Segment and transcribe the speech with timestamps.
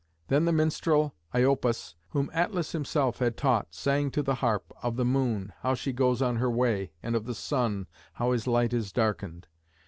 [0.29, 5.05] Then the minstrel Iopas, whom Atlas himself had taught, sang to the harp, of the
[5.05, 8.91] moon, how she goes on her way, and of the sun, how his light is
[8.91, 9.45] darkened.